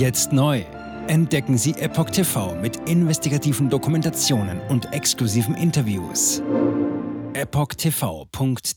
[0.00, 0.64] Jetzt neu.
[1.08, 6.42] Entdecken Sie Epoch TV mit investigativen Dokumentationen und exklusiven Interviews.
[7.34, 8.70] EpochTV.de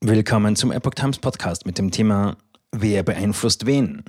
[0.00, 2.36] Willkommen zum Epoch Times Podcast mit dem Thema
[2.72, 4.02] Wer beeinflusst wen?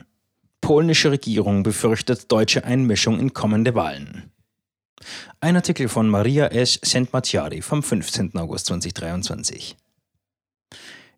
[0.60, 4.32] Polnische Regierung befürchtet deutsche Einmischung in kommende Wahlen.
[5.40, 6.80] Ein Artikel von Maria S.
[6.82, 8.36] Sentmaciari vom 15.
[8.38, 9.78] August 2023.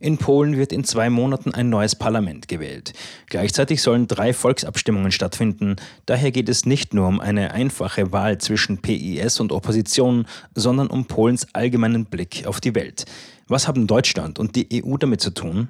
[0.02, 2.94] In Polen wird in zwei Monaten ein neues Parlament gewählt.
[3.28, 5.76] Gleichzeitig sollen drei Volksabstimmungen stattfinden.
[6.06, 10.26] Daher geht es nicht nur um eine einfache Wahl zwischen PIS und Opposition,
[10.56, 13.06] sondern um Polens allgemeinen Blick auf die Welt.
[13.50, 15.68] Was haben Deutschland und die EU damit zu tun?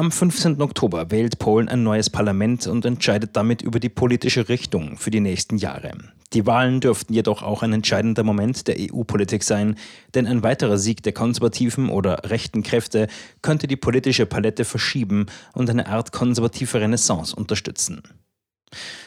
[0.00, 0.62] Am 15.
[0.62, 5.20] Oktober wählt Polen ein neues Parlament und entscheidet damit über die politische Richtung für die
[5.20, 5.92] nächsten Jahre.
[6.32, 9.74] Die Wahlen dürften jedoch auch ein entscheidender Moment der EU-Politik sein,
[10.14, 13.08] denn ein weiterer Sieg der konservativen oder rechten Kräfte
[13.42, 18.00] könnte die politische Palette verschieben und eine Art konservative Renaissance unterstützen.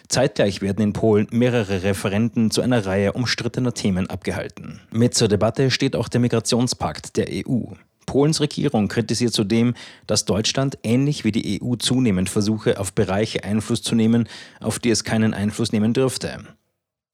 [0.09, 4.79] Zeitgleich werden in Polen mehrere Referenten zu einer Reihe umstrittener Themen abgehalten.
[4.91, 7.73] Mit zur Debatte steht auch der Migrationspakt der EU.
[8.13, 9.73] Polens Regierung kritisiert zudem,
[10.05, 14.91] dass Deutschland ähnlich wie die EU zunehmend versuche, auf Bereiche Einfluss zu nehmen, auf die
[14.91, 16.43] es keinen Einfluss nehmen dürfte.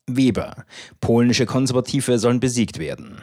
[0.07, 0.65] Weber.
[0.99, 3.21] Polnische Konservative sollen besiegt werden.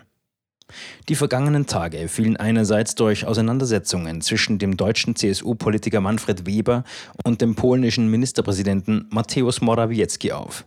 [1.11, 6.83] Die vergangenen Tage fielen einerseits durch Auseinandersetzungen zwischen dem deutschen CSU-Politiker Manfred Weber
[7.25, 10.65] und dem polnischen Ministerpräsidenten Mateusz Morawiecki auf.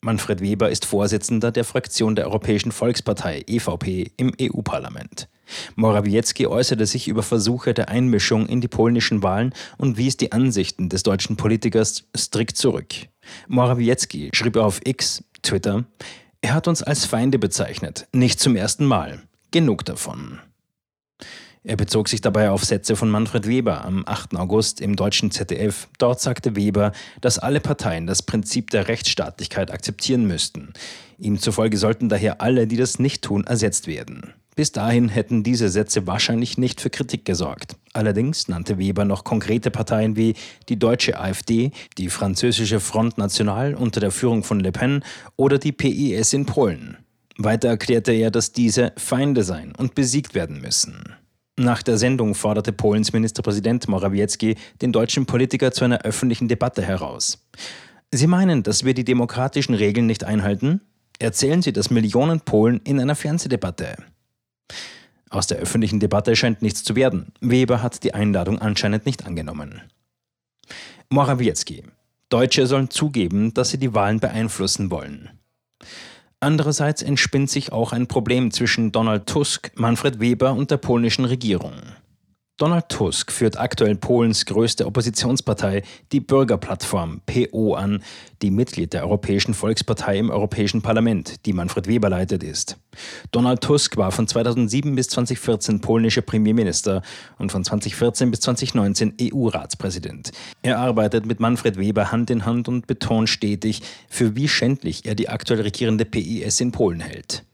[0.00, 5.28] Manfred Weber ist Vorsitzender der Fraktion der Europäischen Volkspartei EVP im EU-Parlament.
[5.74, 10.88] Morawiecki äußerte sich über Versuche der Einmischung in die polnischen Wahlen und wies die Ansichten
[10.88, 12.94] des deutschen Politikers strikt zurück.
[13.48, 15.84] Morawiecki schrieb auf X, Twitter,
[16.40, 19.22] er hat uns als Feinde bezeichnet, nicht zum ersten Mal.
[19.50, 20.40] Genug davon.
[21.66, 24.36] Er bezog sich dabei auf Sätze von Manfred Weber am 8.
[24.36, 25.88] August im deutschen ZDF.
[25.98, 30.72] Dort sagte Weber, dass alle Parteien das Prinzip der Rechtsstaatlichkeit akzeptieren müssten.
[31.18, 34.32] Ihm zufolge sollten daher alle, die das nicht tun, ersetzt werden.
[34.56, 37.76] Bis dahin hätten diese Sätze wahrscheinlich nicht für Kritik gesorgt.
[37.92, 40.34] Allerdings nannte Weber noch konkrete Parteien wie
[40.70, 45.04] die deutsche AfD, die französische Front National unter der Führung von Le Pen
[45.36, 46.96] oder die PIS in Polen.
[47.36, 51.14] Weiter erklärte er, dass diese Feinde seien und besiegt werden müssen.
[51.58, 57.46] Nach der Sendung forderte Polens Ministerpräsident Morawiecki den deutschen Politiker zu einer öffentlichen Debatte heraus.
[58.10, 60.80] Sie meinen, dass wir die demokratischen Regeln nicht einhalten?
[61.18, 63.96] Erzählen Sie das Millionen Polen in einer Fernsehdebatte.
[65.30, 67.32] Aus der öffentlichen Debatte scheint nichts zu werden.
[67.40, 69.82] Weber hat die Einladung anscheinend nicht angenommen.
[71.08, 71.84] Morawiecki.
[72.28, 75.30] Deutsche sollen zugeben, dass sie die Wahlen beeinflussen wollen.
[76.40, 81.74] Andererseits entspinnt sich auch ein Problem zwischen Donald Tusk, Manfred Weber und der polnischen Regierung.
[82.58, 88.02] Donald Tusk führt aktuell Polens größte Oppositionspartei, die Bürgerplattform PO, an,
[88.40, 92.78] die Mitglied der Europäischen Volkspartei im Europäischen Parlament, die Manfred Weber leitet, ist.
[93.30, 97.02] Donald Tusk war von 2007 bis 2014 polnischer Premierminister
[97.36, 100.32] und von 2014 bis 2019 EU-Ratspräsident.
[100.62, 105.14] Er arbeitet mit Manfred Weber Hand in Hand und betont stetig, für wie schändlich er
[105.14, 107.44] die aktuell regierende PIS in Polen hält.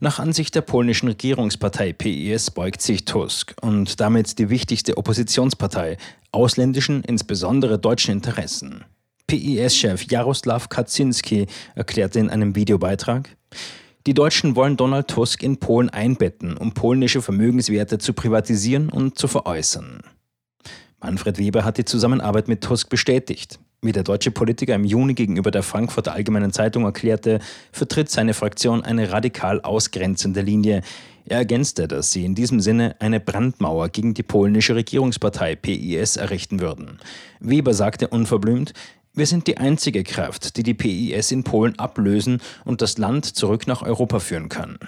[0.00, 5.96] Nach Ansicht der polnischen Regierungspartei PIS beugt sich Tusk und damit die wichtigste Oppositionspartei
[6.32, 8.84] ausländischen, insbesondere deutschen Interessen.
[9.28, 13.36] PIS-Chef Jaroslaw Kaczynski erklärte in einem Videobeitrag,
[14.06, 19.28] die Deutschen wollen Donald Tusk in Polen einbetten, um polnische Vermögenswerte zu privatisieren und zu
[19.28, 20.00] veräußern.
[21.00, 23.60] Manfred Weber hat die Zusammenarbeit mit Tusk bestätigt.
[23.84, 27.40] Wie der deutsche Politiker im Juni gegenüber der Frankfurter Allgemeinen Zeitung erklärte,
[27.72, 30.82] vertritt seine Fraktion eine radikal ausgrenzende Linie.
[31.24, 36.60] Er ergänzte, dass sie in diesem Sinne eine Brandmauer gegen die polnische Regierungspartei PIS errichten
[36.60, 37.00] würden.
[37.40, 38.72] Weber sagte unverblümt,
[39.14, 43.66] wir sind die einzige Kraft, die die PIS in Polen ablösen und das Land zurück
[43.66, 44.78] nach Europa führen kann.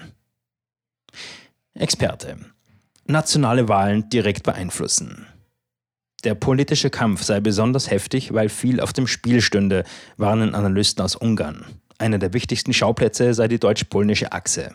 [1.73, 2.37] Experte.
[3.07, 5.27] Nationale Wahlen direkt beeinflussen.
[6.23, 9.83] Der politische Kampf sei besonders heftig, weil viel auf dem Spiel stünde,
[10.17, 11.65] warnen Analysten aus Ungarn.
[11.97, 14.73] Einer der wichtigsten Schauplätze sei die deutsch-polnische Achse.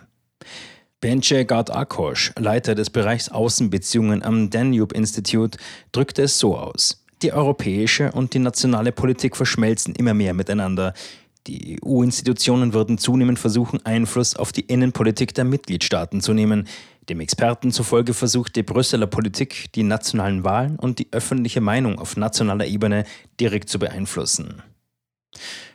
[1.01, 5.59] Bence Gard Akos, Leiter des Bereichs Außenbeziehungen am Danube Institute,
[5.93, 7.05] drückte es so aus.
[7.23, 10.95] Die europäische und die nationale Politik verschmelzen immer mehr miteinander.
[11.47, 16.69] Die EU-Institutionen würden zunehmend versuchen, Einfluss auf die Innenpolitik der Mitgliedstaaten zu nehmen.
[17.09, 22.17] Dem Experten zufolge versucht die Brüsseler Politik, die nationalen Wahlen und die öffentliche Meinung auf
[22.17, 23.05] nationaler Ebene
[23.41, 24.63] direkt zu beeinflussen.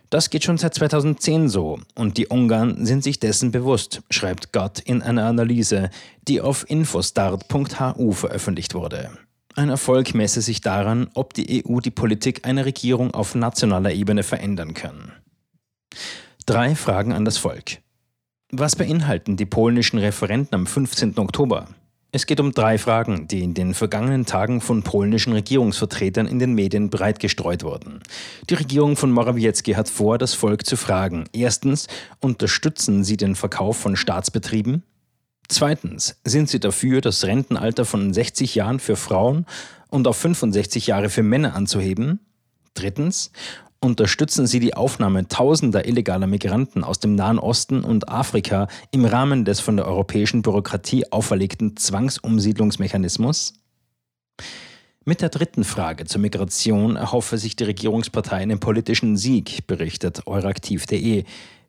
[0.09, 4.79] Das geht schon seit 2010 so und die Ungarn sind sich dessen bewusst, schreibt Gott
[4.79, 5.89] in einer Analyse,
[6.27, 9.17] die auf infostart.hu veröffentlicht wurde.
[9.55, 14.23] Ein Erfolg messe sich daran, ob die EU die Politik einer Regierung auf nationaler Ebene
[14.23, 15.13] verändern kann.
[16.45, 17.79] Drei Fragen an das Volk.
[18.51, 21.17] Was beinhalten die polnischen Referenten am 15.
[21.17, 21.67] Oktober?
[22.11, 26.53] Es geht um drei Fragen, die in den vergangenen Tagen von polnischen Regierungsvertretern in den
[26.53, 28.01] Medien breit gestreut wurden.
[28.49, 31.25] Die Regierung von Morawiecki hat vor, das Volk zu fragen.
[31.33, 31.87] Erstens,
[32.19, 34.83] unterstützen Sie den Verkauf von Staatsbetrieben?
[35.49, 39.47] Zweitens, sind Sie dafür, das Rentenalter von 60 Jahren für Frauen
[39.89, 42.19] und auf 65 Jahre für Männer anzuheben?
[42.75, 43.31] Drittens,
[43.85, 49.45] unterstützen sie die Aufnahme tausender illegaler Migranten aus dem Nahen Osten und Afrika im Rahmen
[49.45, 53.53] des von der europäischen Bürokratie auferlegten Zwangsumsiedlungsmechanismus?
[55.05, 61.23] Mit der dritten Frage zur Migration erhoffe sich die Regierungspartei einen politischen Sieg, berichtet euraktiv.de.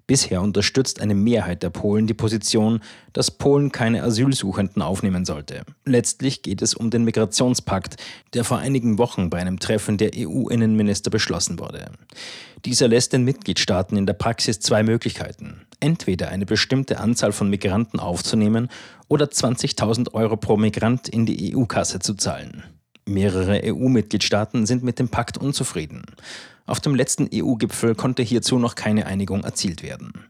[0.06, 2.80] Bisher unterstützt eine Mehrheit der Polen die Position,
[3.12, 5.62] dass Polen keine Asylsuchenden aufnehmen sollte.
[5.84, 7.96] Letztlich geht es um den Migrationspakt,
[8.32, 11.90] der vor einigen Wochen bei einem Treffen der EU-Innenminister beschlossen wurde.
[12.64, 15.62] Dieser lässt den Mitgliedstaaten in der Praxis zwei Möglichkeiten.
[15.80, 18.68] Entweder eine bestimmte Anzahl von Migranten aufzunehmen
[19.08, 22.62] oder 20.000 Euro pro Migrant in die EU-Kasse zu zahlen.
[23.08, 26.02] Mehrere EU-Mitgliedstaaten sind mit dem Pakt unzufrieden.
[26.66, 30.26] Auf dem letzten EU-Gipfel konnte hierzu noch keine Einigung erzielt werden.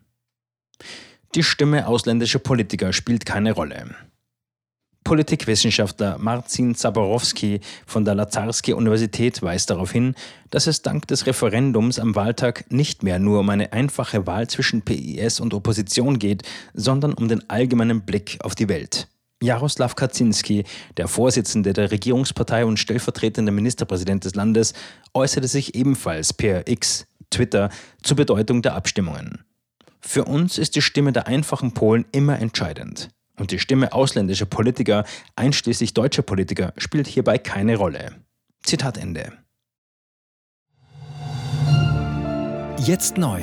[1.34, 3.94] Die Stimme ausländischer Politiker spielt keine Rolle.
[5.05, 10.17] Politikwissenschaftler Marcin Zaborowski von der Lazarski Universität weist darauf hin,
[10.50, 14.82] dass es dank des Referendums am Wahltag nicht mehr nur um eine einfache Wahl zwischen
[14.82, 16.43] PIS und Opposition geht,
[16.75, 19.06] sondern um den allgemeinen Blick auf die Welt.
[19.43, 20.65] Jaroslaw Kaczynski,
[20.97, 24.73] der Vorsitzende der Regierungspartei und stellvertretende Ministerpräsident des Landes,
[25.12, 27.71] äußerte sich ebenfalls per X, Twitter,
[28.03, 29.44] zur Bedeutung der Abstimmungen.
[30.00, 33.11] Für uns ist die Stimme der einfachen Polen immer entscheidend.
[33.38, 35.05] Und die Stimme ausländischer Politiker,
[35.35, 38.12] einschließlich deutscher Politiker, spielt hierbei keine Rolle.
[38.62, 39.33] Zitat Ende.
[42.79, 43.43] Jetzt neu.